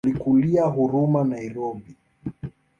[0.03, 1.95] Alikulia Huruma Nairobi.